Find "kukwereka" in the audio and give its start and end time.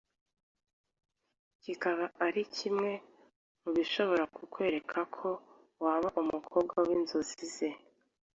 4.35-4.99